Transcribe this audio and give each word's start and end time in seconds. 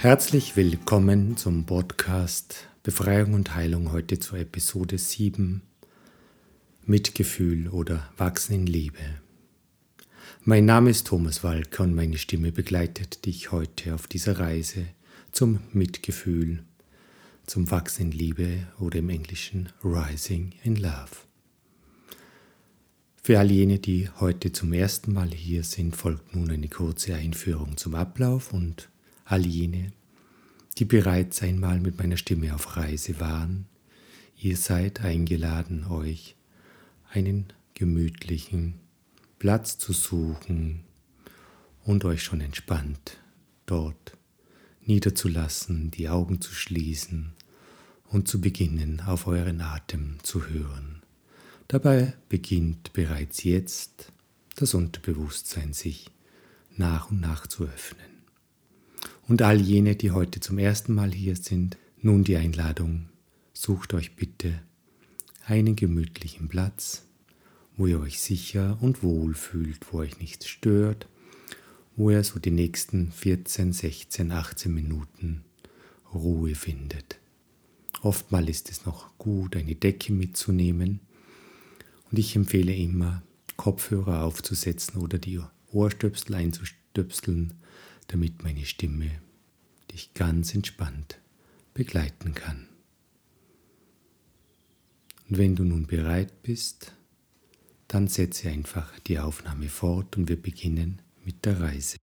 Herzlich 0.00 0.54
willkommen 0.54 1.36
zum 1.36 1.66
Podcast 1.66 2.68
Befreiung 2.84 3.34
und 3.34 3.56
Heilung 3.56 3.90
heute 3.90 4.20
zur 4.20 4.38
Episode 4.38 4.96
7 4.96 5.60
Mitgefühl 6.86 7.66
oder 7.66 8.08
Wachsen 8.16 8.54
in 8.54 8.66
Liebe. 8.68 9.02
Mein 10.44 10.66
Name 10.66 10.90
ist 10.90 11.08
Thomas 11.08 11.42
Walker 11.42 11.82
und 11.82 11.96
meine 11.96 12.16
Stimme 12.16 12.52
begleitet 12.52 13.26
dich 13.26 13.50
heute 13.50 13.92
auf 13.92 14.06
dieser 14.06 14.38
Reise 14.38 14.86
zum 15.32 15.58
Mitgefühl, 15.72 16.62
zum 17.44 17.68
Wachsen 17.72 18.12
in 18.12 18.12
Liebe 18.12 18.68
oder 18.78 19.00
im 19.00 19.10
Englischen 19.10 19.70
Rising 19.82 20.52
in 20.62 20.76
Love. 20.76 21.26
Für 23.20 23.40
all 23.40 23.50
jene, 23.50 23.80
die 23.80 24.08
heute 24.20 24.52
zum 24.52 24.72
ersten 24.72 25.12
Mal 25.12 25.32
hier 25.32 25.64
sind, 25.64 25.96
folgt 25.96 26.36
nun 26.36 26.52
eine 26.52 26.68
kurze 26.68 27.16
Einführung 27.16 27.76
zum 27.76 27.96
Ablauf 27.96 28.52
und 28.52 28.88
all 29.28 29.44
jene, 29.44 29.92
die 30.78 30.84
bereits 30.84 31.42
einmal 31.42 31.80
mit 31.80 31.98
meiner 31.98 32.16
Stimme 32.16 32.54
auf 32.54 32.76
Reise 32.76 33.20
waren, 33.20 33.66
ihr 34.36 34.56
seid 34.56 35.00
eingeladen, 35.02 35.86
euch 35.86 36.34
einen 37.10 37.52
gemütlichen 37.74 38.80
Platz 39.38 39.78
zu 39.78 39.92
suchen 39.92 40.84
und 41.84 42.04
euch 42.04 42.22
schon 42.22 42.40
entspannt 42.40 43.18
dort 43.66 44.16
niederzulassen, 44.84 45.90
die 45.90 46.08
Augen 46.08 46.40
zu 46.40 46.54
schließen 46.54 47.34
und 48.04 48.28
zu 48.28 48.40
beginnen, 48.40 49.02
auf 49.02 49.26
euren 49.26 49.60
Atem 49.60 50.16
zu 50.22 50.48
hören. 50.48 51.02
Dabei 51.68 52.14
beginnt 52.30 52.94
bereits 52.94 53.44
jetzt 53.44 54.10
das 54.56 54.72
Unterbewusstsein 54.72 55.74
sich 55.74 56.10
nach 56.76 57.10
und 57.10 57.20
nach 57.20 57.46
zu 57.46 57.64
öffnen. 57.64 58.17
Und 59.28 59.42
all 59.42 59.60
jene, 59.60 59.94
die 59.94 60.10
heute 60.10 60.40
zum 60.40 60.58
ersten 60.58 60.94
Mal 60.94 61.12
hier 61.12 61.36
sind, 61.36 61.76
nun 62.00 62.24
die 62.24 62.38
Einladung, 62.38 63.10
sucht 63.52 63.92
euch 63.92 64.16
bitte 64.16 64.62
einen 65.44 65.76
gemütlichen 65.76 66.48
Platz, 66.48 67.04
wo 67.76 67.86
ihr 67.86 68.00
euch 68.00 68.22
sicher 68.22 68.78
und 68.80 69.02
wohl 69.02 69.34
fühlt, 69.34 69.92
wo 69.92 69.98
euch 69.98 70.18
nichts 70.18 70.48
stört, 70.48 71.08
wo 71.94 72.08
ihr 72.10 72.24
so 72.24 72.38
die 72.38 72.50
nächsten 72.50 73.12
14, 73.12 73.74
16, 73.74 74.32
18 74.32 74.72
Minuten 74.72 75.44
Ruhe 76.14 76.54
findet. 76.54 77.18
Oftmal 78.00 78.48
ist 78.48 78.70
es 78.70 78.86
noch 78.86 79.18
gut, 79.18 79.56
eine 79.56 79.74
Decke 79.74 80.10
mitzunehmen 80.10 81.00
und 82.10 82.18
ich 82.18 82.34
empfehle 82.34 82.74
immer, 82.74 83.22
Kopfhörer 83.56 84.22
aufzusetzen 84.22 85.02
oder 85.02 85.18
die 85.18 85.38
Ohrstöpsel 85.70 86.34
einzustöpseln, 86.34 87.54
damit 88.08 88.42
meine 88.42 88.64
Stimme 88.66 89.10
dich 89.92 90.12
ganz 90.14 90.54
entspannt 90.54 91.20
begleiten 91.72 92.34
kann. 92.34 92.66
Und 95.28 95.38
wenn 95.38 95.54
du 95.54 95.64
nun 95.64 95.86
bereit 95.86 96.42
bist, 96.42 96.92
dann 97.86 98.08
setze 98.08 98.48
einfach 98.48 98.98
die 99.00 99.18
Aufnahme 99.18 99.68
fort 99.68 100.16
und 100.16 100.28
wir 100.28 100.40
beginnen 100.40 101.00
mit 101.24 101.44
der 101.44 101.60
Reise. 101.60 101.96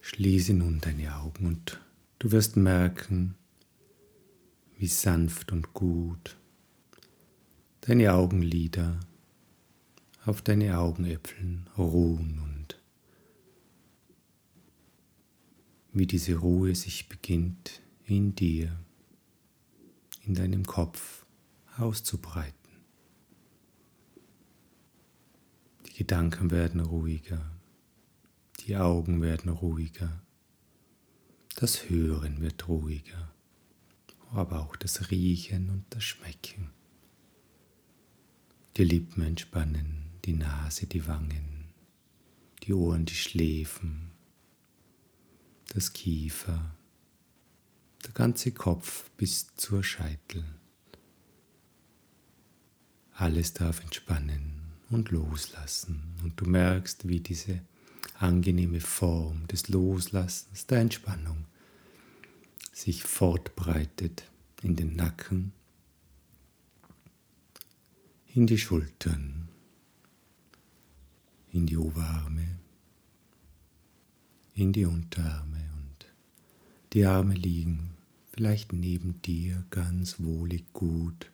Schließe 0.00 0.54
nun 0.54 0.80
deine 0.80 1.16
Augen 1.16 1.46
und 1.46 1.80
du 2.20 2.30
wirst 2.30 2.56
merken, 2.56 3.34
wie 4.78 4.86
sanft 4.86 5.50
und 5.50 5.72
gut 5.74 6.36
deine 7.80 8.12
Augenlider 8.12 8.98
auf 10.26 10.42
deine 10.42 10.76
Augenäpfeln 10.78 11.70
ruhen 11.78 12.40
und 12.40 12.82
wie 15.92 16.06
diese 16.06 16.34
Ruhe 16.34 16.74
sich 16.74 17.08
beginnt 17.08 17.80
in 18.04 18.34
dir, 18.34 18.76
in 20.24 20.34
deinem 20.34 20.64
Kopf 20.64 21.24
auszubreiten. 21.78 22.52
Die 25.86 25.94
Gedanken 25.94 26.50
werden 26.50 26.80
ruhiger, 26.80 27.50
die 28.66 28.76
Augen 28.76 29.22
werden 29.22 29.50
ruhiger, 29.50 30.22
das 31.54 31.88
Hören 31.88 32.40
wird 32.40 32.66
ruhiger, 32.68 33.32
aber 34.32 34.60
auch 34.60 34.74
das 34.74 35.10
Riechen 35.10 35.70
und 35.70 35.84
das 35.90 36.02
Schmecken. 36.02 36.70
Die 38.76 38.84
Lippen 38.84 39.22
entspannen, 39.22 40.05
die 40.26 40.34
Nase, 40.34 40.86
die 40.86 41.06
Wangen, 41.06 41.66
die 42.64 42.72
Ohren, 42.72 43.06
die 43.06 43.14
Schläfen, 43.14 44.10
das 45.68 45.92
Kiefer, 45.92 46.74
der 48.04 48.12
ganze 48.12 48.50
Kopf 48.50 49.08
bis 49.16 49.54
zur 49.56 49.84
Scheitel. 49.84 50.44
Alles 53.12 53.54
darf 53.54 53.80
entspannen 53.80 54.62
und 54.90 55.10
loslassen 55.10 56.02
und 56.24 56.40
du 56.40 56.44
merkst, 56.44 57.06
wie 57.08 57.20
diese 57.20 57.62
angenehme 58.18 58.80
Form 58.80 59.46
des 59.46 59.68
Loslassens, 59.68 60.66
der 60.66 60.80
Entspannung 60.80 61.44
sich 62.72 63.04
fortbreitet 63.04 64.28
in 64.62 64.74
den 64.74 64.96
Nacken, 64.96 65.52
in 68.34 68.46
die 68.46 68.58
Schultern, 68.58 69.48
in 71.56 71.64
die 71.64 71.78
Oberarme, 71.78 72.58
in 74.54 74.74
die 74.74 74.84
Unterarme 74.84 75.70
und 75.78 76.06
die 76.92 77.06
Arme 77.06 77.32
liegen 77.32 77.94
vielleicht 78.30 78.74
neben 78.74 79.22
dir 79.22 79.64
ganz 79.70 80.20
wohlig 80.20 80.70
gut. 80.74 81.30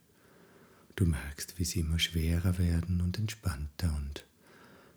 Du 0.95 1.07
merkst, 1.07 1.59
wie 1.59 1.65
sie 1.65 1.81
immer 1.81 1.99
schwerer 1.99 2.57
werden 2.59 3.01
und 3.01 3.19
entspannter 3.19 3.93
und 3.97 4.25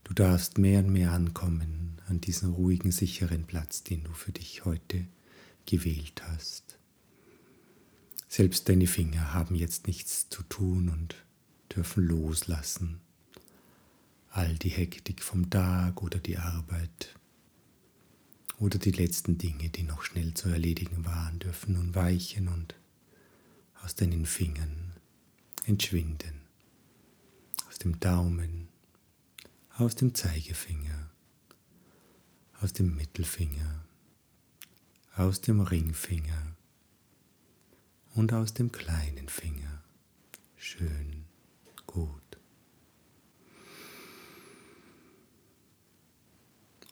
du 0.03 0.13
darfst 0.13 0.59
mehr 0.59 0.81
und 0.83 0.91
mehr 0.91 1.11
ankommen 1.11 1.99
an 2.07 2.21
diesen 2.21 2.53
ruhigen, 2.53 2.91
sicheren 2.91 3.45
Platz, 3.45 3.81
den 3.81 4.03
du 4.03 4.11
für 4.11 4.31
dich 4.31 4.63
heute 4.63 5.07
gewählt 5.65 6.21
hast. 6.27 6.77
Selbst 8.27 8.69
deine 8.69 8.85
Finger 8.85 9.33
haben 9.33 9.55
jetzt 9.55 9.87
nichts 9.87 10.29
zu 10.29 10.43
tun 10.43 10.89
und 10.89 11.15
dürfen 11.75 12.05
loslassen 12.05 13.01
all 14.35 14.53
die 14.55 14.69
Hektik 14.69 15.23
vom 15.23 15.49
Tag 15.49 16.03
oder 16.03 16.19
die 16.19 16.37
Arbeit 16.37 17.15
oder 18.59 18.77
die 18.77 18.91
letzten 18.91 19.37
Dinge, 19.37 19.69
die 19.69 19.83
noch 19.83 20.03
schnell 20.03 20.33
zu 20.33 20.49
erledigen 20.49 21.05
waren, 21.05 21.39
dürfen 21.39 21.75
nun 21.75 21.95
weichen 21.95 22.49
und 22.49 22.75
aus 23.81 23.95
deinen 23.95 24.25
Fingern 24.25 24.91
entschwinden, 25.65 26.41
aus 27.69 27.77
dem 27.77 27.97
Daumen, 28.01 28.67
aus 29.77 29.95
dem 29.95 30.13
Zeigefinger, 30.13 31.11
aus 32.59 32.73
dem 32.73 32.93
Mittelfinger, 32.93 33.85
aus 35.15 35.39
dem 35.39 35.61
Ringfinger 35.61 36.57
und 38.15 38.33
aus 38.33 38.53
dem 38.53 38.73
kleinen 38.73 39.29
Finger. 39.29 39.81
Schön, 40.57 41.23
gut. 41.87 42.24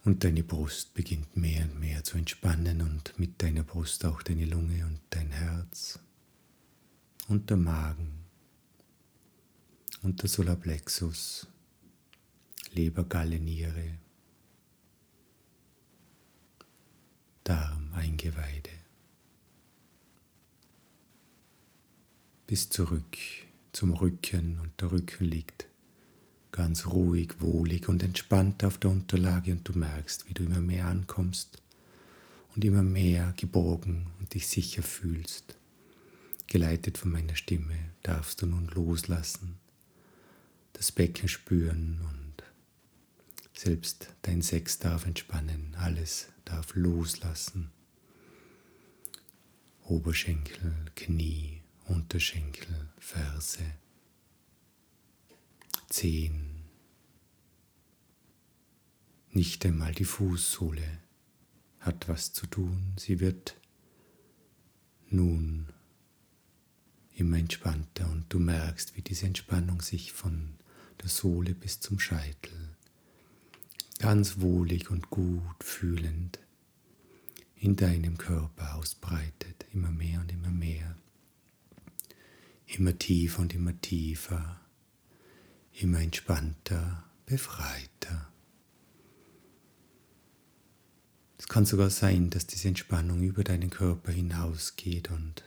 Und 0.06 0.24
deine 0.26 0.44
Brust 0.44 0.94
beginnt 0.94 1.38
mehr 1.38 1.64
und 1.64 1.80
mehr 1.80 2.04
zu 2.04 2.18
entspannen 2.18 2.82
und 2.82 3.18
mit 3.18 3.42
deiner 3.42 3.64
Brust 3.64 4.04
auch 4.04 4.22
deine 4.22 4.46
Lunge 4.46 4.86
und 4.86 5.00
dein 5.10 5.32
Herz 5.32 6.00
und 7.30 7.50
der 7.50 7.58
Magen 7.58 8.26
und 10.02 10.22
der 10.22 10.30
Solarplexus, 10.30 11.48
Leber, 12.74 13.06
Galle, 13.06 13.40
Niere, 13.40 13.98
Darm, 17.46 17.94
Eingeweide. 17.94 18.72
Bis 22.46 22.70
zurück 22.70 23.18
zum 23.72 23.94
Rücken 23.94 24.60
und 24.60 24.80
der 24.82 24.92
Rücken 24.92 25.26
liegt 25.26 25.68
ganz 26.54 26.86
ruhig, 26.86 27.42
wohlig 27.42 27.90
und 27.90 28.04
entspannt 28.04 28.64
auf 28.64 28.78
der 28.78 28.92
Unterlage 28.92 29.52
und 29.52 29.68
du 29.68 29.78
merkst, 29.78 30.30
wie 30.30 30.34
du 30.34 30.44
immer 30.44 30.62
mehr 30.62 30.86
ankommst 30.86 31.62
und 32.56 32.64
immer 32.64 32.84
mehr 32.84 33.34
geborgen 33.36 34.12
und 34.20 34.34
dich 34.34 34.48
sicher 34.48 34.84
fühlst. 34.84 35.58
Geleitet 36.48 37.00
von 37.00 37.12
meiner 37.12 37.36
Stimme 37.36 37.78
darfst 38.04 38.42
du 38.42 38.46
nun 38.46 38.68
loslassen, 38.68 39.58
das 40.74 40.92
Becken 40.92 41.28
spüren 41.28 42.00
und 42.10 42.44
selbst 43.58 44.10
dein 44.22 44.44
Sex 44.44 44.78
darf 44.78 45.06
entspannen, 45.06 45.76
alles 45.80 46.28
darf 46.46 46.76
loslassen. 46.76 47.72
Oberschenkel, 49.86 50.74
Knie, 50.96 51.62
Unterschenkel, 51.86 52.90
Ferse. 53.00 53.64
Zehen, 55.94 56.54
Nicht 59.30 59.64
einmal 59.64 59.94
die 59.94 60.06
Fußsohle 60.06 61.00
hat 61.82 62.10
was 62.10 62.34
zu 62.34 62.48
tun. 62.48 62.94
Sie 62.98 63.20
wird 63.20 63.60
nun 65.12 65.68
immer 67.14 67.38
entspannter 67.38 68.10
und 68.10 68.26
du 68.30 68.40
merkst, 68.40 68.98
wie 68.98 69.04
diese 69.04 69.28
Entspannung 69.28 69.82
sich 69.82 70.14
von 70.14 70.56
der 71.00 71.10
Sohle 71.10 71.54
bis 71.54 71.80
zum 71.80 72.00
Scheitel 72.00 72.76
ganz 74.00 74.40
wohlig 74.40 74.90
und 74.90 75.12
gut 75.12 75.64
fühlend 75.64 76.40
in 77.56 77.76
deinem 77.76 78.18
Körper 78.18 78.78
ausbreitet, 78.78 79.68
immer 79.72 79.92
mehr 79.92 80.22
und 80.22 80.32
immer 80.32 80.50
mehr, 80.50 80.98
immer 82.66 82.98
tiefer 82.98 83.44
und 83.44 83.54
immer 83.54 83.80
tiefer, 83.80 84.63
immer 85.74 86.00
entspannter, 86.00 87.04
befreiter. 87.26 88.32
Es 91.38 91.48
kann 91.48 91.66
sogar 91.66 91.90
sein, 91.90 92.30
dass 92.30 92.48
diese 92.48 92.70
Entspannung 92.70 93.22
über 93.22 93.44
deinen 93.44 93.70
Körper 93.70 94.12
hinausgeht 94.12 95.12
und 95.12 95.44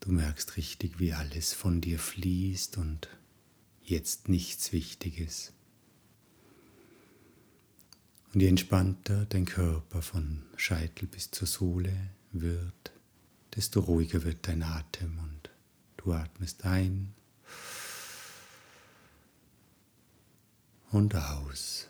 du 0.00 0.12
merkst 0.12 0.56
richtig, 0.56 1.00
wie 1.00 1.12
alles 1.12 1.52
von 1.52 1.80
dir 1.80 1.98
fließt 1.98 2.76
und 2.76 3.08
jetzt 3.82 4.28
nichts 4.28 4.72
Wichtiges. 4.72 5.52
Und 8.32 8.40
je 8.40 8.48
entspannter 8.48 9.24
dein 9.24 9.46
Körper 9.46 10.02
von 10.02 10.42
Scheitel 10.56 11.08
bis 11.08 11.30
zur 11.30 11.48
Sohle 11.48 12.10
wird, 12.32 12.92
desto 13.56 13.80
ruhiger 13.80 14.22
wird 14.24 14.46
dein 14.46 14.62
Atem 14.62 15.18
und 15.18 15.50
du 15.96 16.12
atmest 16.12 16.64
ein 16.64 17.15
und 20.96 21.14
aus. 21.14 21.88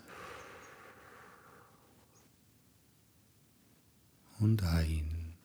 Und 4.40 4.64
ein. 4.64 5.36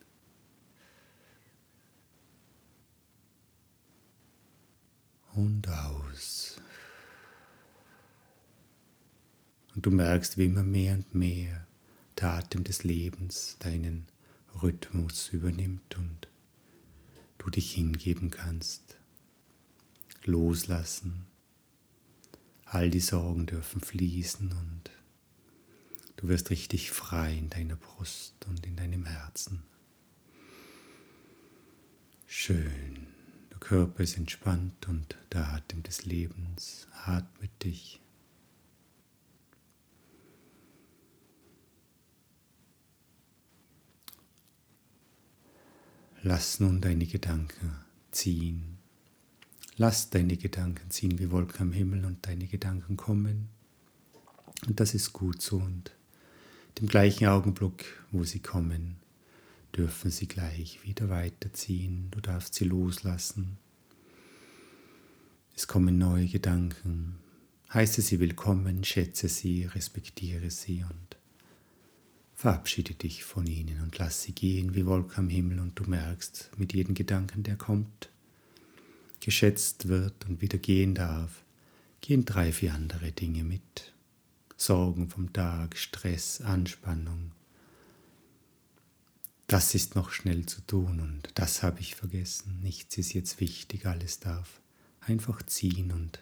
Und 5.34 5.70
aus. 5.70 6.60
Und 9.76 9.86
du 9.86 9.92
merkst, 9.92 10.38
wie 10.38 10.46
immer 10.46 10.64
mehr 10.64 10.96
und 10.96 11.16
mehr 11.16 11.68
der 12.20 12.32
Atem 12.34 12.64
des 12.64 12.84
Lebens 12.84 13.58
deinen 13.60 14.08
Rhythmus 14.62 15.30
übernimmt 15.30 15.98
und 15.98 16.28
du 17.38 17.50
dich 17.52 17.74
hingeben 17.74 18.32
kannst, 18.32 18.98
loslassen. 20.26 21.31
All 22.74 22.90
die 22.90 23.02
Sorgen 23.02 23.48
dürfen 23.48 23.82
fließen 23.82 24.50
und 24.50 24.92
du 26.16 26.30
wirst 26.30 26.52
richtig 26.52 26.90
frei 26.90 27.36
in 27.38 27.50
deiner 27.50 27.76
Brust 27.76 28.46
und 28.48 28.66
in 28.66 28.78
deinem 28.78 29.06
Herzen. 29.06 29.64
Schön, 32.28 33.08
der 33.52 33.58
Körper 33.60 34.04
ist 34.04 34.16
entspannt 34.16 34.88
und 34.88 35.18
der 35.34 35.50
Atem 35.50 35.84
des 35.84 36.06
Lebens 36.06 36.88
atmet 37.04 37.52
dich 37.62 38.00
Lass 46.24 46.62
nun 46.62 46.80
deine 46.80 47.06
Gedanken 47.06 47.76
ziehen. 48.12 48.81
Lass 49.78 50.10
deine 50.10 50.38
Gedanken 50.38 50.90
ziehen 50.90 51.20
wie 51.20 51.32
Wolken 51.32 51.68
am 51.68 51.72
Himmel 51.72 52.06
und 52.06 52.26
deine 52.26 52.48
Gedanken 52.48 52.98
kommen. 52.98 53.50
Und 54.68 54.80
das 54.80 54.94
ist 54.94 55.14
gut 55.14 55.42
so. 55.42 55.58
Und 55.58 55.92
im 56.80 56.88
gleichen 56.88 57.28
Augenblick, 57.28 57.86
wo 58.12 58.24
sie 58.24 58.40
kommen, 58.40 58.98
dürfen 59.76 60.12
sie 60.12 60.28
gleich 60.28 60.84
wieder 60.84 61.10
weiterziehen. 61.10 62.08
Du 62.12 62.20
darfst 62.20 62.56
sie 62.56 62.66
loslassen. 62.66 63.58
Es 65.56 65.68
kommen 65.68 65.98
neue 65.98 66.28
Gedanken. 66.28 67.18
Heiße 67.74 68.02
sie 68.02 68.20
willkommen, 68.20 68.84
schätze 68.84 69.30
sie, 69.30 69.66
respektiere 69.66 70.50
sie 70.50 70.84
und 70.84 71.18
Verabschiede 72.42 72.96
dich 72.96 73.24
von 73.24 73.46
ihnen 73.46 73.82
und 73.84 74.00
lass 74.00 74.24
sie 74.24 74.32
gehen 74.32 74.74
wie 74.74 74.88
Wolken 74.88 75.26
am 75.26 75.30
Himmel 75.30 75.60
und 75.60 75.80
du 75.80 75.84
merkst, 75.84 76.50
mit 76.58 76.74
jedem 76.74 76.96
Gedanken, 76.96 77.44
der 77.44 77.56
kommt, 77.56 78.10
geschätzt 79.22 79.88
wird 79.88 80.26
und 80.28 80.42
wieder 80.42 80.58
gehen 80.58 80.94
darf, 80.94 81.44
gehen 82.02 82.26
drei, 82.26 82.52
vier 82.52 82.74
andere 82.74 83.12
Dinge 83.12 83.44
mit. 83.44 83.94
Sorgen 84.58 85.10
vom 85.10 85.32
Tag, 85.32 85.78
Stress, 85.78 86.42
Anspannung. 86.42 87.32
Das 89.48 89.76
ist 89.76 89.96
noch 89.96 90.12
schnell 90.12 90.46
zu 90.46 90.62
tun 90.62 91.00
und 91.00 91.30
das 91.36 91.64
habe 91.64 91.80
ich 91.80 91.96
vergessen. 91.96 92.60
Nichts 92.62 92.98
ist 92.98 93.14
jetzt 93.14 93.40
wichtig, 93.40 93.86
alles 93.86 94.20
darf 94.20 94.62
einfach 95.02 95.44
ziehen 95.44 95.92
und 95.92 96.20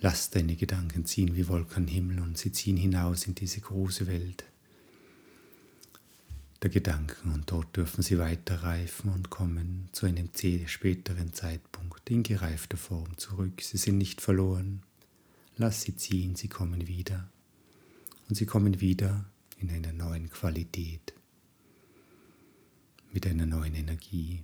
lass 0.00 0.30
deine 0.30 0.56
Gedanken 0.56 1.04
ziehen 1.04 1.36
wie 1.36 1.48
Wolken 1.48 1.84
am 1.84 1.88
Himmel 1.88 2.20
und 2.20 2.38
sie 2.38 2.52
ziehen 2.52 2.76
hinaus 2.76 3.26
in 3.26 3.34
diese 3.34 3.60
große 3.60 4.06
Welt 4.06 4.44
der 6.62 6.70
Gedanken 6.70 7.32
und 7.32 7.50
dort 7.50 7.74
dürfen 7.76 8.02
sie 8.02 8.18
weiter 8.18 8.62
reifen 8.62 9.10
und 9.10 9.30
kommen 9.30 9.88
zu 9.92 10.06
einem 10.06 10.28
späteren 10.66 11.32
Zeitpunkt 11.32 12.08
in 12.10 12.22
gereifter 12.22 12.76
Form 12.76 13.16
zurück. 13.16 13.62
Sie 13.62 13.78
sind 13.78 13.96
nicht 13.96 14.20
verloren. 14.20 14.82
Lass 15.56 15.82
sie 15.82 15.96
ziehen, 15.96 16.36
sie 16.36 16.48
kommen 16.48 16.86
wieder. 16.86 17.30
Und 18.28 18.34
sie 18.34 18.46
kommen 18.46 18.80
wieder 18.80 19.24
in 19.58 19.70
einer 19.70 19.92
neuen 19.92 20.30
Qualität, 20.30 21.14
mit 23.12 23.26
einer 23.26 23.46
neuen 23.46 23.74
Energie, 23.74 24.42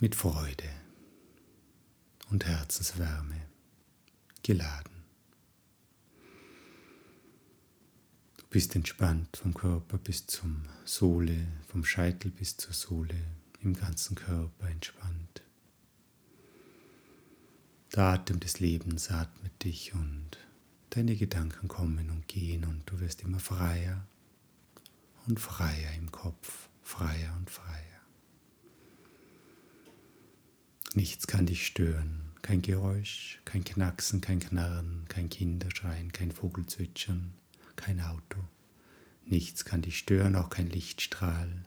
mit 0.00 0.14
Freude 0.14 0.70
und 2.30 2.46
Herzenswärme 2.46 3.40
geladen. 4.42 4.97
Bist 8.50 8.74
entspannt 8.74 9.36
vom 9.36 9.52
Körper 9.52 9.98
bis 9.98 10.26
zum 10.26 10.62
Sohle, 10.84 11.48
vom 11.66 11.84
Scheitel 11.84 12.30
bis 12.30 12.56
zur 12.56 12.72
Sohle, 12.72 13.20
im 13.60 13.74
ganzen 13.74 14.14
Körper 14.14 14.68
entspannt. 14.68 15.42
Der 17.94 18.04
Atem 18.04 18.40
des 18.40 18.60
Lebens 18.60 19.10
atmet 19.10 19.64
dich 19.64 19.94
und 19.94 20.38
deine 20.90 21.16
Gedanken 21.16 21.68
kommen 21.68 22.10
und 22.10 22.26
gehen 22.28 22.64
und 22.64 22.82
du 22.86 23.00
wirst 23.00 23.22
immer 23.22 23.38
freier 23.38 24.06
und 25.26 25.40
freier 25.40 25.92
im 25.94 26.10
Kopf, 26.10 26.68
freier 26.82 27.34
und 27.36 27.50
freier. 27.50 27.84
Nichts 30.94 31.26
kann 31.26 31.44
dich 31.44 31.66
stören, 31.66 32.32
kein 32.40 32.62
Geräusch, 32.62 33.40
kein 33.44 33.62
Knacksen, 33.62 34.22
kein 34.22 34.40
Knarren, 34.40 35.04
kein 35.08 35.28
Kinderschreien, 35.28 36.12
kein 36.12 36.32
Vogelzwitschern, 36.32 37.34
kein 37.78 38.00
Auto. 38.00 38.38
Nichts 39.24 39.64
kann 39.64 39.82
dich 39.82 39.98
stören, 39.98 40.36
auch 40.36 40.50
kein 40.50 40.68
Lichtstrahl. 40.68 41.64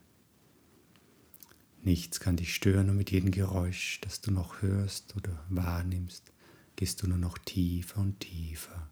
Nichts 1.82 2.20
kann 2.20 2.38
dich 2.38 2.54
stören 2.54 2.90
und 2.90 2.98
mit 2.98 3.10
jedem 3.10 3.32
Geräusch, 3.32 4.00
das 4.02 4.22
du 4.22 4.32
noch 4.32 4.62
hörst 4.62 5.16
oder 5.16 5.44
wahrnimmst, 5.50 6.32
gehst 6.76 7.02
du 7.02 7.08
nur 7.08 7.18
noch 7.18 7.40
tiefer 7.40 8.02
und 8.02 8.20
tiefer, 8.20 8.90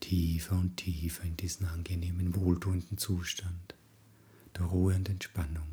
tiefer 0.00 0.56
und 0.56 0.76
tiefer 0.76 1.24
in 1.24 1.36
diesen 1.36 1.66
angenehmen, 1.66 2.36
wohltuenden 2.36 2.98
Zustand 2.98 3.74
der 4.56 4.66
Ruhe 4.66 4.94
und 4.94 5.08
Entspannung. 5.08 5.68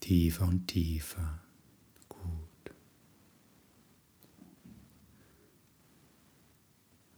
Tiefer 0.00 0.46
und 0.46 0.68
tiefer 0.68 1.40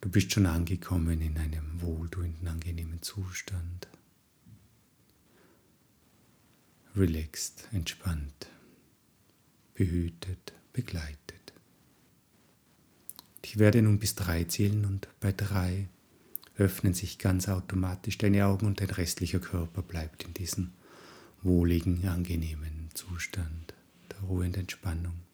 Du 0.01 0.09
bist 0.11 0.33
schon 0.33 0.47
angekommen 0.47 1.21
in 1.21 1.37
einem 1.39 1.81
wohltuenden, 1.81 2.47
angenehmen 2.47 3.03
Zustand. 3.03 3.89
Relaxed, 6.95 7.69
entspannt, 7.73 8.47
behütet, 9.75 10.53
begleitet. 10.73 11.53
Ich 13.43 13.59
werde 13.59 13.83
nun 13.83 13.99
bis 13.99 14.15
drei 14.15 14.45
zählen 14.45 14.85
und 14.85 15.09
bei 15.21 15.33
drei 15.33 15.89
öffnen 16.57 16.95
sich 16.95 17.19
ganz 17.19 17.49
automatisch 17.49 18.19
deine 18.19 18.47
Augen 18.47 18.67
und 18.67 18.81
dein 18.81 18.91
restlicher 18.91 19.41
Körper 19.41 19.83
bleibt 19.83 20.25
in 20.25 20.35
diesem 20.35 20.73
wohligen, 21.43 22.07
angenehmen 22.07 22.91
Zustand 22.95 23.75
der 24.11 24.21
Ruhe 24.21 24.47
und 24.47 24.57
Entspannung. 24.57 25.28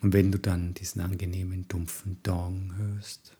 Und 0.00 0.12
wenn 0.12 0.30
du 0.30 0.38
dann 0.38 0.74
diesen 0.74 1.00
angenehmen, 1.00 1.66
dumpfen 1.68 2.22
Dong 2.22 2.74
hörst, 2.76 3.36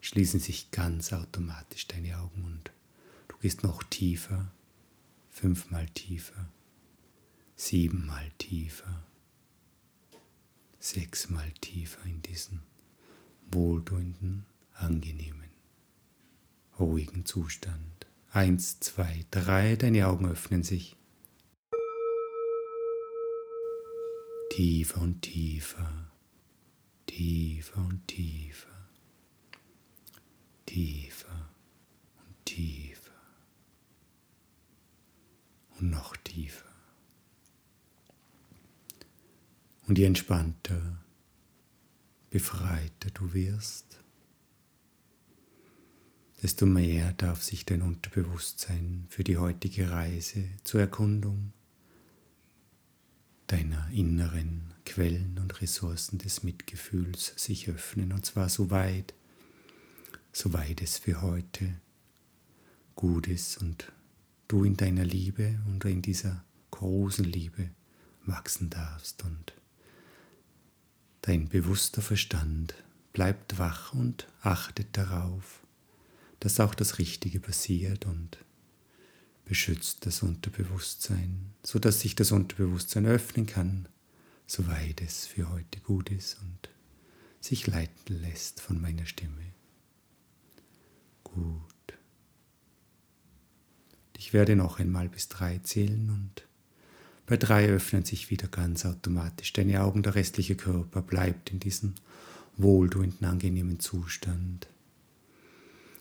schließen 0.00 0.40
sich 0.40 0.70
ganz 0.70 1.12
automatisch 1.12 1.86
deine 1.88 2.18
Augen 2.18 2.44
und 2.44 2.70
du 3.28 3.36
gehst 3.38 3.62
noch 3.62 3.82
tiefer, 3.82 4.52
fünfmal 5.30 5.86
tiefer, 5.90 6.48
siebenmal 7.56 8.30
tiefer, 8.38 9.02
sechsmal 10.78 11.50
tiefer 11.60 12.04
in 12.04 12.22
diesen 12.22 12.62
wohltuenden, 13.50 14.44
angenehmen, 14.74 15.50
ruhigen 16.78 17.24
Zustand. 17.24 18.06
Eins, 18.30 18.80
zwei, 18.80 19.24
drei, 19.30 19.76
deine 19.76 20.06
Augen 20.06 20.26
öffnen 20.26 20.62
sich. 20.62 20.96
Tiefer 24.52 25.00
und 25.00 25.22
tiefer, 25.22 26.12
tiefer 27.06 27.78
und 27.78 28.06
tiefer, 28.06 28.68
tiefer 30.66 31.48
und 32.18 32.44
tiefer 32.44 33.12
und 35.78 35.88
noch 35.88 36.14
tiefer. 36.18 36.68
Und 39.86 39.96
je 39.96 40.04
entspannter, 40.04 40.98
befreiter 42.28 43.10
du 43.14 43.32
wirst, 43.32 44.04
desto 46.42 46.66
mehr 46.66 47.14
darf 47.14 47.42
sich 47.42 47.64
dein 47.64 47.80
Unterbewusstsein 47.80 49.06
für 49.08 49.24
die 49.24 49.38
heutige 49.38 49.90
Reise 49.90 50.46
zur 50.62 50.82
Erkundung 50.82 51.54
deiner 53.52 53.88
inneren 53.90 54.72
Quellen 54.86 55.38
und 55.38 55.60
Ressourcen 55.60 56.18
des 56.18 56.42
Mitgefühls 56.42 57.34
sich 57.36 57.68
öffnen, 57.68 58.12
und 58.12 58.24
zwar 58.24 58.48
so 58.48 58.70
weit, 58.70 59.14
so 60.32 60.52
weit 60.52 60.80
es 60.80 60.98
für 60.98 61.20
heute 61.20 61.74
gut 62.94 63.28
ist 63.28 63.58
und 63.58 63.92
du 64.48 64.64
in 64.64 64.76
deiner 64.76 65.04
Liebe 65.04 65.60
und 65.66 65.84
in 65.84 66.00
dieser 66.00 66.44
großen 66.70 67.24
Liebe 67.24 67.70
wachsen 68.24 68.70
darfst 68.70 69.22
und 69.24 69.52
Dein 71.24 71.48
bewusster 71.48 72.02
Verstand 72.02 72.74
bleibt 73.12 73.56
wach 73.58 73.94
und 73.94 74.26
achtet 74.40 74.88
darauf, 74.96 75.62
dass 76.40 76.58
auch 76.58 76.74
das 76.74 76.98
Richtige 76.98 77.38
passiert 77.38 78.06
und 78.06 78.38
beschützt 79.44 80.06
das 80.06 80.22
Unterbewusstsein, 80.22 81.52
so 81.62 81.78
dass 81.78 82.00
sich 82.00 82.14
das 82.14 82.32
Unterbewusstsein 82.32 83.06
öffnen 83.06 83.46
kann, 83.46 83.88
soweit 84.46 85.00
es 85.00 85.26
für 85.26 85.50
heute 85.50 85.80
gut 85.80 86.10
ist 86.10 86.38
und 86.40 86.68
sich 87.40 87.66
leiten 87.66 88.20
lässt 88.20 88.60
von 88.60 88.80
meiner 88.80 89.06
Stimme. 89.06 89.52
Gut. 91.24 91.62
Ich 94.16 94.32
werde 94.32 94.54
noch 94.54 94.78
einmal 94.78 95.08
bis 95.08 95.28
drei 95.28 95.58
zählen 95.58 96.10
und 96.10 96.46
bei 97.26 97.36
drei 97.36 97.68
öffnen 97.68 98.04
sich 98.04 98.30
wieder 98.30 98.48
ganz 98.48 98.84
automatisch 98.84 99.52
deine 99.52 99.82
Augen, 99.82 100.02
der 100.02 100.14
restliche 100.14 100.54
Körper 100.54 101.02
bleibt 101.02 101.50
in 101.50 101.60
diesem 101.60 101.94
wohltuenden, 102.56 103.26
angenehmen 103.26 103.80
Zustand. 103.80 104.68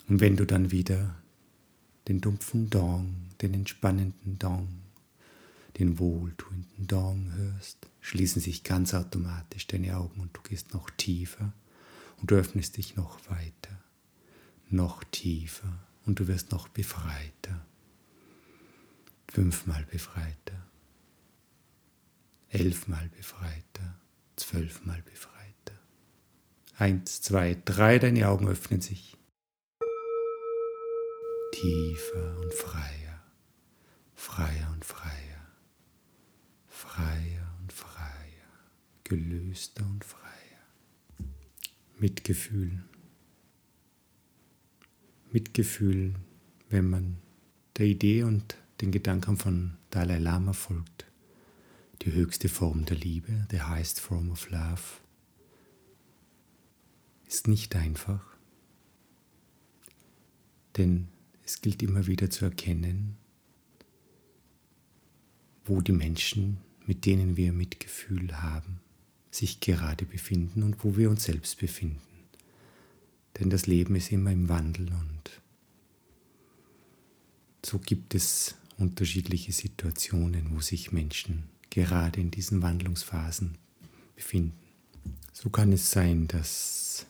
Und 0.08 0.20
wenn 0.20 0.36
du 0.36 0.46
dann 0.46 0.72
wieder 0.72 1.16
den 2.08 2.22
dumpfen 2.22 2.70
Dong, 2.70 3.30
den 3.42 3.54
entspannenden 3.54 4.40
Dong, 4.40 4.70
den 5.78 6.00
wohltuenden 6.00 6.88
Dong 6.88 7.32
hörst, 7.34 7.88
schließen 8.02 8.42
sich 8.42 8.64
ganz 8.64 8.94
automatisch 8.94 9.68
deine 9.68 9.98
Augen 9.98 10.22
und 10.22 10.36
du 10.36 10.42
gehst 10.42 10.74
noch 10.74 10.90
tiefer 10.92 11.54
und 12.18 12.32
du 12.32 12.36
öffnest 12.36 12.78
dich 12.78 12.96
noch 12.96 13.20
weiter, 13.30 13.78
noch 14.70 15.04
tiefer 15.06 15.80
und 16.06 16.20
du 16.20 16.28
wirst 16.28 16.52
noch 16.52 16.68
befreiter, 16.68 17.66
fünfmal 19.28 19.86
befreiter 19.92 20.62
elfmal 22.52 23.10
befreiter, 23.16 23.96
zwölfmal 24.36 25.02
befreiter. 25.04 25.80
Eins, 26.78 27.22
zwei, 27.22 27.58
drei, 27.64 27.98
deine 28.00 28.28
Augen 28.28 28.48
öffnen 28.48 28.82
sich. 28.82 29.18
Tiefer 31.62 32.40
und 32.40 32.52
freier, 32.56 33.22
freier 34.16 34.72
und 34.74 34.84
freier, 34.84 35.48
freier 36.68 37.56
und 37.62 37.72
freier, 37.72 38.50
gelöster 39.04 39.86
und 39.86 40.04
freier. 40.04 40.32
Mitgefühl. 42.00 42.84
Mitgefühl, 45.32 46.16
wenn 46.70 46.90
man 46.90 47.18
der 47.78 47.86
Idee 47.86 48.24
und 48.24 48.58
den 48.82 48.92
Gedanken 48.92 49.38
von 49.38 49.78
Dalai 49.92 50.18
Lama 50.18 50.54
folgt 50.54 51.06
die 52.02 52.12
höchste 52.12 52.50
Form 52.50 52.86
der 52.86 52.98
Liebe, 52.98 53.46
the 53.52 53.62
highest 53.62 54.00
form 54.00 54.32
of 54.32 54.50
love, 54.50 54.82
ist 57.28 57.48
nicht 57.48 57.76
einfach, 57.76 58.26
denn 60.76 61.08
es 61.46 61.62
gilt 61.62 61.82
immer 61.84 62.08
wieder 62.08 62.30
zu 62.30 62.46
erkennen, 62.46 63.18
wo 65.66 65.82
die 65.82 65.92
Menschen, 65.92 66.58
mit 66.86 67.06
denen 67.06 67.38
wir 67.38 67.54
Mitgefühl 67.54 68.42
haben, 68.42 68.80
sich 69.30 69.60
gerade 69.60 70.06
befinden 70.06 70.64
und 70.64 70.84
wo 70.84 70.98
wir 70.98 71.10
uns 71.10 71.24
selbst 71.24 71.60
befinden. 71.60 72.00
Denn 73.40 73.50
das 73.50 73.68
Leben 73.68 73.96
ist 73.96 74.12
immer 74.12 74.32
im 74.32 74.50
Wandel 74.50 74.88
und 74.88 75.42
so 77.66 77.80
gibt 77.80 78.16
es 78.16 78.56
unterschiedliche 78.78 79.52
Situationen, 79.52 80.56
wo 80.56 80.60
sich 80.60 80.92
Menschen 80.92 81.44
gerade 81.70 82.20
in 82.20 82.32
diesen 82.32 82.62
Wandlungsphasen 82.62 83.58
befinden. 84.16 84.58
So 85.32 85.50
kann 85.50 85.72
es 85.72 85.92
sein, 85.92 86.28
dass 86.28 87.06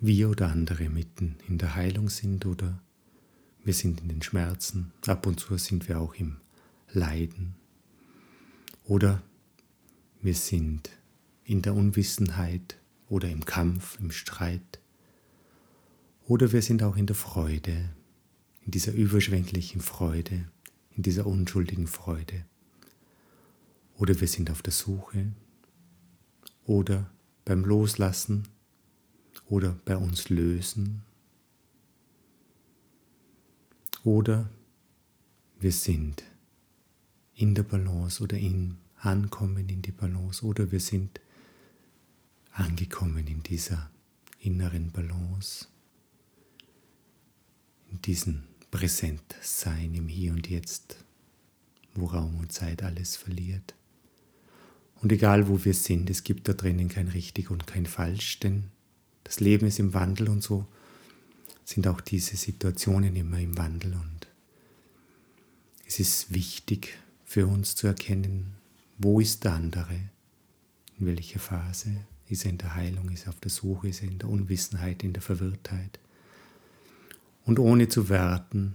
wir 0.00 0.30
oder 0.30 0.48
andere 0.48 0.88
mitten 0.88 1.36
in 1.48 1.58
der 1.58 1.74
Heilung 1.74 2.08
sind 2.08 2.46
oder 2.46 2.80
wir 3.68 3.74
sind 3.74 4.00
in 4.00 4.08
den 4.08 4.22
Schmerzen, 4.22 4.92
ab 5.06 5.26
und 5.26 5.40
zu 5.40 5.58
sind 5.58 5.90
wir 5.90 6.00
auch 6.00 6.14
im 6.14 6.38
Leiden. 6.90 7.54
Oder 8.84 9.22
wir 10.22 10.34
sind 10.34 10.88
in 11.44 11.60
der 11.60 11.74
Unwissenheit 11.74 12.78
oder 13.10 13.28
im 13.28 13.44
Kampf, 13.44 13.98
im 14.00 14.10
Streit. 14.10 14.80
Oder 16.24 16.50
wir 16.52 16.62
sind 16.62 16.82
auch 16.82 16.96
in 16.96 17.04
der 17.04 17.14
Freude, 17.14 17.90
in 18.64 18.70
dieser 18.70 18.94
überschwänglichen 18.94 19.82
Freude, 19.82 20.48
in 20.96 21.02
dieser 21.02 21.26
unschuldigen 21.26 21.88
Freude. 21.88 22.46
Oder 23.98 24.18
wir 24.18 24.28
sind 24.28 24.50
auf 24.50 24.62
der 24.62 24.72
Suche. 24.72 25.30
Oder 26.64 27.10
beim 27.44 27.66
Loslassen. 27.66 28.48
Oder 29.46 29.78
bei 29.84 29.98
uns 29.98 30.30
lösen 30.30 31.02
oder 34.08 34.48
wir 35.60 35.70
sind 35.70 36.24
in 37.34 37.54
der 37.54 37.62
Balance 37.62 38.22
oder 38.22 38.38
im 38.38 38.78
Ankommen 38.96 39.68
in 39.68 39.82
die 39.82 39.92
Balance 39.92 40.44
oder 40.46 40.72
wir 40.72 40.80
sind 40.80 41.20
angekommen 42.52 43.26
in 43.26 43.42
dieser 43.42 43.90
inneren 44.40 44.90
Balance, 44.92 45.66
in 47.90 48.00
diesem 48.00 48.44
Präsentsein 48.70 49.94
im 49.94 50.08
Hier 50.08 50.32
und 50.32 50.48
Jetzt, 50.48 51.04
wo 51.94 52.06
Raum 52.06 52.38
und 52.38 52.50
Zeit 52.50 52.82
alles 52.82 53.14
verliert. 53.16 53.74
Und 55.02 55.12
egal 55.12 55.48
wo 55.48 55.62
wir 55.66 55.74
sind, 55.74 56.08
es 56.08 56.24
gibt 56.24 56.48
da 56.48 56.54
drinnen 56.54 56.88
kein 56.88 57.08
richtig 57.08 57.50
und 57.50 57.66
kein 57.66 57.84
falsch, 57.84 58.40
denn 58.40 58.70
das 59.24 59.38
Leben 59.38 59.66
ist 59.66 59.78
im 59.78 59.92
Wandel 59.92 60.30
und 60.30 60.42
so 60.42 60.66
sind 61.68 61.86
auch 61.86 62.00
diese 62.00 62.34
Situationen 62.38 63.14
immer 63.14 63.38
im 63.38 63.58
Wandel. 63.58 63.92
Und 63.92 64.26
es 65.86 66.00
ist 66.00 66.32
wichtig 66.32 66.98
für 67.26 67.46
uns 67.46 67.76
zu 67.76 67.86
erkennen, 67.86 68.54
wo 68.96 69.20
ist 69.20 69.44
der 69.44 69.52
andere, 69.52 70.00
in 70.98 71.06
welcher 71.06 71.38
Phase, 71.38 72.06
ist 72.26 72.46
er 72.46 72.52
in 72.52 72.58
der 72.58 72.74
Heilung, 72.74 73.10
ist 73.10 73.26
er 73.26 73.30
auf 73.30 73.40
der 73.40 73.50
Suche, 73.50 73.88
ist 73.88 74.02
er 74.02 74.08
in 74.08 74.18
der 74.18 74.30
Unwissenheit, 74.30 75.02
in 75.02 75.12
der 75.12 75.20
Verwirrtheit. 75.20 75.98
Und 77.44 77.58
ohne 77.58 77.88
zu 77.88 78.08
werten, 78.08 78.74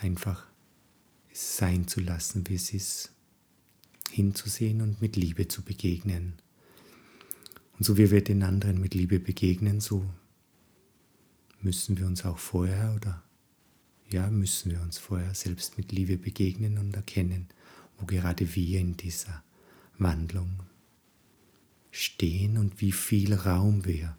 einfach 0.00 0.44
es 1.30 1.58
sein 1.58 1.86
zu 1.86 2.00
lassen, 2.00 2.42
wie 2.48 2.56
es 2.56 2.74
ist 2.74 3.12
hinzusehen 4.10 4.80
und 4.80 5.00
mit 5.00 5.14
Liebe 5.14 5.46
zu 5.46 5.62
begegnen. 5.62 6.34
Und 7.78 7.84
so 7.84 7.96
wie 7.98 8.10
wir 8.10 8.24
den 8.24 8.42
anderen 8.42 8.80
mit 8.80 8.94
Liebe 8.94 9.20
begegnen, 9.20 9.80
so 9.80 10.04
müssen 11.62 11.98
wir 11.98 12.06
uns 12.06 12.24
auch 12.24 12.38
vorher 12.38 12.94
oder 12.96 13.22
ja, 14.10 14.28
müssen 14.28 14.70
wir 14.70 14.80
uns 14.82 14.98
vorher 14.98 15.34
selbst 15.34 15.78
mit 15.78 15.90
Liebe 15.90 16.18
begegnen 16.18 16.78
und 16.78 16.94
erkennen, 16.94 17.48
wo 17.98 18.06
gerade 18.06 18.54
wir 18.54 18.80
in 18.80 18.96
dieser 18.96 19.42
Wandlung 19.98 20.62
stehen 21.90 22.58
und 22.58 22.80
wie 22.80 22.92
viel 22.92 23.34
Raum 23.34 23.84
wir 23.84 24.16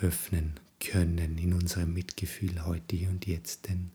öffnen 0.00 0.54
können 0.80 1.38
in 1.38 1.52
unserem 1.52 1.94
Mitgefühl 1.94 2.64
heute 2.64 3.08
und 3.08 3.26
jetzt. 3.26 3.68
Denn 3.68 3.90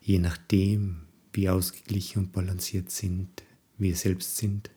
je 0.00 0.18
nachdem, 0.18 1.02
wie 1.32 1.48
ausgeglichen 1.48 2.20
und 2.20 2.32
balanciert 2.32 2.90
sind, 2.90 3.42
wir 3.78 3.96
selbst 3.96 4.36
sind, 4.36 4.70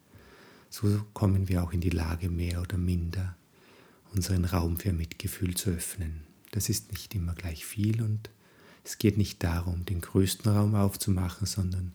so 0.69 1.05
kommen 1.13 1.47
wir 1.47 1.63
auch 1.63 1.73
in 1.73 1.81
die 1.81 1.89
Lage, 1.89 2.29
mehr 2.29 2.61
oder 2.61 2.77
minder 2.77 3.35
unseren 4.13 4.45
Raum 4.45 4.77
für 4.77 4.93
Mitgefühl 4.93 5.55
zu 5.55 5.71
öffnen. 5.71 6.30
Das 6.51 6.69
ist 6.69 6.91
nicht 6.91 7.15
immer 7.15 7.33
gleich 7.33 7.65
viel 7.65 8.01
und 8.01 8.29
es 8.83 8.97
geht 8.97 9.17
nicht 9.17 9.43
darum, 9.43 9.85
den 9.85 10.01
größten 10.01 10.51
Raum 10.51 10.75
aufzumachen, 10.75 11.47
sondern 11.47 11.93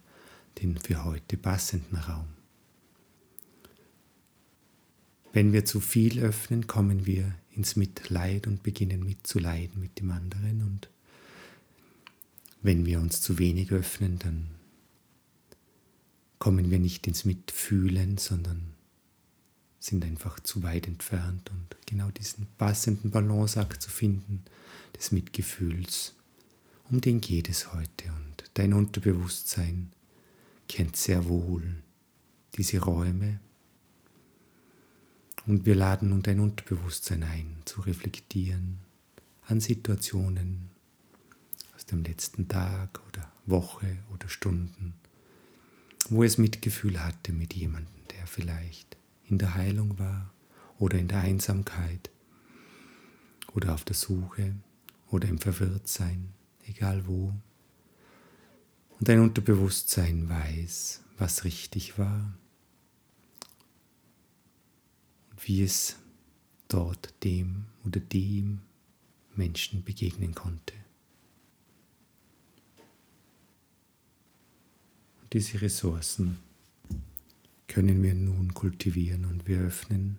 den 0.63 0.79
für 0.79 1.05
heute 1.05 1.37
passenden 1.37 1.97
Raum. 1.97 2.27
Wenn 5.33 5.53
wir 5.53 5.67
zu 5.67 5.81
viel 5.81 6.21
öffnen, 6.21 6.67
kommen 6.67 7.05
wir 7.05 7.35
ins 7.51 7.77
Mitleid 7.77 8.47
und 8.47 8.63
beginnen 8.63 9.05
mitzuleiden 9.05 9.81
mit 9.81 9.99
dem 9.99 10.11
anderen. 10.11 10.63
Und 10.63 10.89
wenn 12.63 12.87
wir 12.87 13.01
uns 13.01 13.21
zu 13.21 13.39
wenig 13.39 13.73
öffnen, 13.73 14.19
dann 14.19 14.47
kommen 16.39 16.71
wir 16.71 16.79
nicht 16.79 17.07
ins 17.07 17.25
Mitfühlen, 17.25 18.17
sondern 18.19 18.76
sind 19.87 20.05
einfach 20.05 20.41
zu 20.41 20.63
weit 20.63 20.87
entfernt. 20.87 21.51
Und 21.51 21.77
genau 21.87 22.11
diesen 22.11 22.47
passenden 22.59 23.11
Balanceakt 23.11 23.83
zu 23.83 23.91
finden 23.91 24.45
des 24.97 25.13
Mitgefühls, 25.13 26.15
um 26.91 27.01
den 27.01 27.21
geht 27.21 27.49
es 27.49 27.73
heute. 27.73 28.05
Und 28.09 28.51
dein 28.55 28.73
Unterbewusstsein 28.73 29.93
kennt 30.69 30.97
sehr 30.97 31.29
wohl 31.29 31.63
diese 32.57 32.81
Räume. 32.81 33.41
Und 35.47 35.65
wir 35.65 35.77
laden 35.77 36.11
nun 36.11 36.23
dein 36.23 36.41
Unterbewusstsein 36.41 37.23
ein, 37.23 37.57
zu 37.65 37.81
reflektieren 37.83 38.79
an 39.47 39.61
Situationen 39.61 40.71
aus 41.77 41.87
dem 41.87 42.03
letzten 42.03 42.49
Tag 42.49 43.01
oder 43.09 43.31
Woche 43.47 43.99
oder 44.13 44.29
Stunden, 44.29 44.95
wo 46.09 46.25
es 46.25 46.39
Mitgefühl 46.39 47.03
hatte 47.03 47.33
mit 47.33 47.55
jemandem, 47.55 47.95
der 48.11 48.27
vielleicht 48.27 48.86
in 49.29 49.39
der 49.39 49.55
Heilung 49.55 49.99
war 49.99 50.33
oder 50.79 50.99
in 50.99 51.09
der 51.09 51.21
Einsamkeit 51.21 52.11
oder 53.55 53.75
auf 53.75 53.85
der 53.85 53.97
Suche 53.97 54.55
oder 55.11 55.29
im 55.29 55.39
Verwirrtsein, 55.39 56.33
egal 56.67 57.07
wo. 57.07 57.35
Und 58.99 59.09
dein 59.09 59.21
Unterbewusstsein 59.21 60.29
weiß, 60.29 61.03
was 61.19 61.45
richtig 61.45 61.99
war 61.99 62.35
und 65.31 65.49
wie 65.49 65.63
es 65.63 65.97
dort 66.69 67.15
dem 67.25 67.67
oder 67.85 68.01
dem 68.01 68.61
Menschen 69.35 69.85
begegnen 69.85 70.35
konnte. 70.35 70.75
Und 75.23 75.33
diese 75.33 75.61
Ressourcen 75.61 76.39
können 77.69 78.03
wir 78.03 78.15
nun 78.15 78.55
kultivieren 78.55 79.25
und 79.25 79.47
wir 79.47 79.59
öffnen 79.59 80.19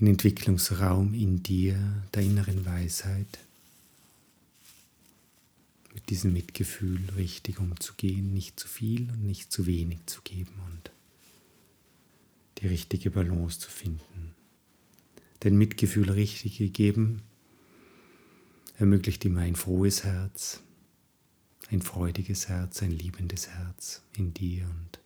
den 0.00 0.08
Entwicklungsraum 0.08 1.14
in 1.14 1.42
dir, 1.42 2.02
der 2.14 2.22
inneren 2.22 2.64
Weisheit, 2.64 3.38
mit 5.94 6.08
diesem 6.10 6.32
Mitgefühl 6.32 7.00
richtig 7.16 7.60
umzugehen, 7.60 8.32
nicht 8.32 8.58
zu 8.58 8.66
viel 8.66 9.10
und 9.10 9.24
nicht 9.24 9.52
zu 9.52 9.66
wenig 9.66 9.98
zu 10.06 10.22
geben 10.22 10.54
und 10.70 10.90
die 12.58 12.68
richtige 12.68 13.10
Balance 13.10 13.60
zu 13.60 13.70
finden. 13.70 14.34
Denn 15.42 15.58
Mitgefühl 15.58 16.10
richtig 16.10 16.58
gegeben 16.58 17.22
ermöglicht 18.78 19.24
immer 19.24 19.42
ein 19.42 19.56
frohes 19.56 20.04
Herz, 20.04 20.60
ein 21.72 21.82
freudiges 21.82 22.48
Herz, 22.48 22.82
ein 22.82 22.90
liebendes 22.90 23.48
Herz 23.48 24.02
in 24.16 24.34
dir 24.34 24.64
und 24.64 25.00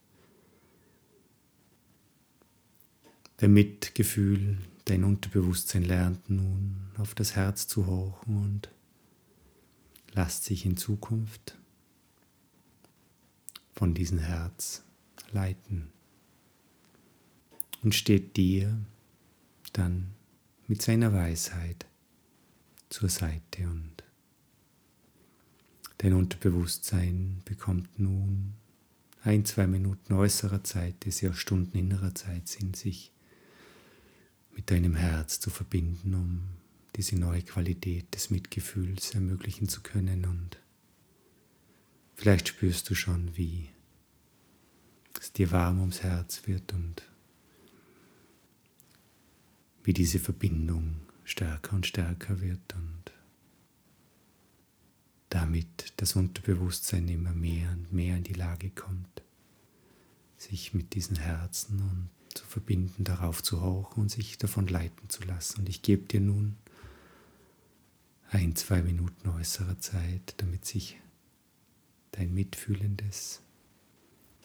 der 3.40 3.48
Mitgefühl, 3.48 4.58
dein 4.86 5.04
Unterbewusstsein 5.04 5.84
lernt 5.84 6.28
nun 6.28 6.90
auf 6.96 7.14
das 7.14 7.36
Herz 7.36 7.68
zu 7.68 7.86
horchen 7.86 8.36
und 8.36 8.68
lasst 10.12 10.44
sich 10.44 10.64
in 10.64 10.76
Zukunft 10.76 11.56
von 13.74 13.94
diesem 13.94 14.18
Herz 14.18 14.82
leiten. 15.32 15.92
Und 17.82 17.94
steht 17.94 18.36
dir 18.36 18.76
dann 19.72 20.14
mit 20.66 20.82
seiner 20.82 21.12
Weisheit 21.12 21.86
zur 22.88 23.08
Seite 23.10 23.68
und 23.68 23.95
dein 25.98 26.12
Unterbewusstsein 26.12 27.42
bekommt 27.44 27.98
nun 27.98 28.54
ein, 29.22 29.44
zwei 29.44 29.66
Minuten 29.66 30.12
äußerer 30.12 30.62
Zeit, 30.62 31.04
die 31.04 31.10
ja 31.24 31.32
Stunden 31.32 31.76
innerer 31.76 32.14
Zeit 32.14 32.48
sind, 32.48 32.76
sich 32.76 33.12
mit 34.54 34.70
deinem 34.70 34.94
Herz 34.94 35.40
zu 35.40 35.50
verbinden, 35.50 36.14
um 36.14 36.42
diese 36.94 37.16
neue 37.16 37.42
Qualität 37.42 38.14
des 38.14 38.30
Mitgefühls 38.30 39.14
ermöglichen 39.14 39.68
zu 39.68 39.82
können. 39.82 40.24
Und 40.24 40.58
vielleicht 42.14 42.48
spürst 42.48 42.88
du 42.88 42.94
schon, 42.94 43.36
wie 43.36 43.68
es 45.20 45.32
dir 45.32 45.50
warm 45.50 45.80
ums 45.80 46.02
Herz 46.02 46.46
wird 46.46 46.72
und 46.72 47.02
wie 49.82 49.92
diese 49.92 50.18
Verbindung 50.18 50.96
stärker 51.24 51.74
und 51.74 51.86
stärker 51.86 52.40
wird 52.40 52.74
und 52.74 52.95
damit 55.30 55.92
das 55.96 56.16
Unterbewusstsein 56.16 57.08
immer 57.08 57.32
mehr 57.32 57.70
und 57.72 57.92
mehr 57.92 58.16
in 58.16 58.24
die 58.24 58.34
Lage 58.34 58.70
kommt, 58.70 59.22
sich 60.36 60.74
mit 60.74 60.94
diesen 60.94 61.16
Herzen 61.16 61.80
und 61.80 62.10
zu 62.34 62.44
verbinden, 62.44 63.04
darauf 63.04 63.42
zu 63.42 63.60
horchen 63.60 64.02
und 64.02 64.08
sich 64.10 64.38
davon 64.38 64.66
leiten 64.66 65.08
zu 65.08 65.24
lassen. 65.24 65.60
Und 65.60 65.68
ich 65.68 65.82
gebe 65.82 66.06
dir 66.06 66.20
nun 66.20 66.56
ein, 68.30 68.54
zwei 68.56 68.82
Minuten 68.82 69.28
äußerer 69.28 69.78
Zeit, 69.78 70.34
damit 70.38 70.64
sich 70.64 71.00
dein 72.12 72.34
mitfühlendes 72.34 73.40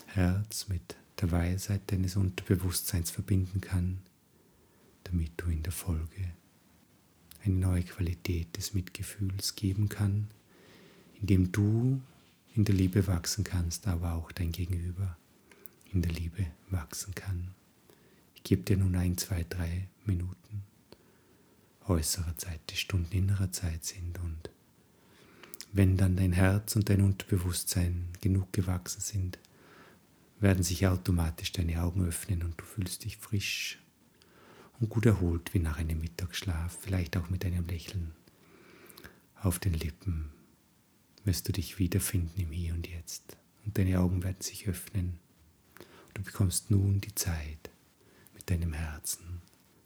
Herz 0.08 0.67
mit 0.67 0.96
der 1.20 1.32
Weisheit 1.32 1.82
deines 1.88 2.15
Unterbewusstseins 2.15 3.12
verbinden 3.12 3.62
kann, 3.62 4.00
damit 5.04 5.32
du 5.38 5.48
in 5.48 5.63
der 5.63 5.72
Folge 5.72 6.32
eine 7.44 7.56
neue 7.56 7.84
Qualität 7.84 8.56
des 8.58 8.74
Mitgefühls 8.74 9.56
geben 9.56 9.89
kann, 9.89 10.28
indem 11.21 11.51
du 11.51 12.01
in 12.55 12.65
der 12.65 12.75
Liebe 12.75 13.07
wachsen 13.07 13.43
kannst, 13.43 13.88
aber 13.88 14.13
auch 14.13 14.31
dein 14.31 14.51
Gegenüber 14.51 15.17
in 15.93 16.01
der 16.01 16.12
Liebe 16.12 16.47
wachsen 16.69 17.15
kann. 17.15 17.51
Ich 18.36 18.43
gebe 18.43 18.63
dir 18.63 18.77
nun 18.77 18.95
ein, 18.95 19.17
zwei, 19.17 19.45
drei 19.47 19.88
Minuten 20.05 20.63
äußerer 21.88 22.38
Zeit, 22.38 22.60
die 22.69 22.75
Stunden 22.75 23.15
innerer 23.15 23.51
Zeit 23.51 23.86
sind. 23.86 24.19
Und 24.19 24.49
wenn 25.73 25.97
dann 25.97 26.15
dein 26.15 26.34
Herz 26.34 26.75
und 26.75 26.89
dein 26.89 27.01
Unterbewusstsein 27.01 28.10
genug 28.21 28.51
gewachsen 28.53 29.01
sind, 29.01 29.39
werden 30.39 30.63
sich 30.63 30.88
automatisch 30.88 31.51
deine 31.51 31.84
Augen 31.84 32.05
öffnen 32.07 32.43
und 32.43 32.60
du 32.60 32.65
fühlst 32.65 33.03
dich 33.03 33.17
frisch 33.17 33.79
und 34.79 34.89
gut 34.89 35.05
erholt 35.05 35.53
wie 35.53 35.60
nach 35.60 35.77
einem 35.77 36.01
Mittagsschlaf, 36.01 36.77
vielleicht 36.81 37.15
auch 37.15 37.29
mit 37.29 37.45
einem 37.45 37.67
Lächeln 37.67 38.12
auf 39.36 39.60
den 39.60 39.73
Lippen, 39.73 40.31
wirst 41.23 41.47
du 41.47 41.51
dich 41.51 41.79
wiederfinden 41.79 42.39
im 42.39 42.51
Hier 42.51 42.73
und 42.73 42.88
Jetzt 42.88 43.38
und 43.65 43.77
deine 43.77 43.99
Augen 43.99 44.23
werden 44.23 44.41
sich 44.41 44.67
öffnen. 44.67 45.19
Du 46.13 46.23
bekommst 46.23 46.71
nun 46.71 47.01
die 47.01 47.15
Zeit, 47.15 47.69
mit 48.34 48.49
deinem 48.49 48.73
Herzen 48.73 49.41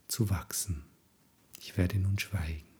zu 0.08 0.30
wachsen. 0.30 0.86
Ich 1.60 1.78
werde 1.78 1.98
nun 1.98 2.18
schweigen. 2.20 2.75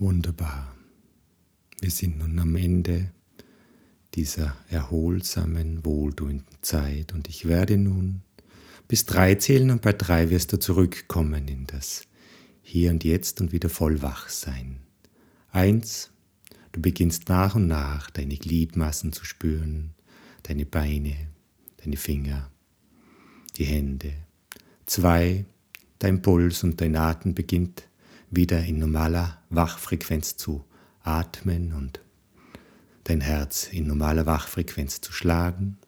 Wunderbar. 0.00 0.74
Wir 1.82 1.90
sind 1.90 2.16
nun 2.20 2.38
am 2.38 2.56
Ende 2.56 3.10
dieser 4.14 4.56
erholsamen, 4.70 5.84
wohltuenden 5.84 6.56
Zeit 6.62 7.12
und 7.12 7.28
ich 7.28 7.46
werde 7.46 7.76
nun 7.76 8.22
bis 8.88 9.04
drei 9.04 9.34
zählen 9.34 9.70
und 9.70 9.82
bei 9.82 9.92
drei 9.92 10.30
wirst 10.30 10.54
du 10.54 10.58
zurückkommen 10.58 11.48
in 11.48 11.66
das 11.66 12.06
Hier 12.62 12.92
und 12.92 13.04
Jetzt 13.04 13.42
und 13.42 13.52
wieder 13.52 13.68
voll 13.68 14.00
wach 14.00 14.30
sein. 14.30 14.78
Eins, 15.50 16.10
du 16.72 16.80
beginnst 16.80 17.28
nach 17.28 17.54
und 17.54 17.66
nach 17.66 18.08
deine 18.08 18.38
Gliedmassen 18.38 19.12
zu 19.12 19.26
spüren, 19.26 19.90
deine 20.44 20.64
Beine, 20.64 21.28
deine 21.76 21.98
Finger, 21.98 22.50
die 23.58 23.64
Hände. 23.64 24.14
Zwei, 24.86 25.44
dein 25.98 26.22
Puls 26.22 26.64
und 26.64 26.80
dein 26.80 26.96
Atem 26.96 27.34
beginnt 27.34 27.89
wieder 28.30 28.64
in 28.64 28.78
normaler 28.78 29.42
Wachfrequenz 29.50 30.36
zu 30.36 30.64
atmen 31.02 31.72
und 31.72 32.00
dein 33.04 33.20
Herz 33.20 33.68
in 33.72 33.86
normaler 33.86 34.26
Wachfrequenz 34.26 35.00
zu 35.00 35.12
schlagen. 35.12 35.78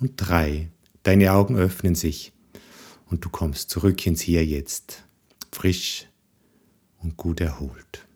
Und 0.00 0.12
drei, 0.16 0.70
deine 1.02 1.32
Augen 1.32 1.56
öffnen 1.56 1.94
sich 1.94 2.32
und 3.06 3.24
du 3.24 3.30
kommst 3.30 3.70
zurück 3.70 4.06
ins 4.06 4.20
Hier 4.20 4.44
jetzt, 4.44 5.04
frisch 5.52 6.06
und 6.98 7.16
gut 7.16 7.40
erholt. 7.40 8.06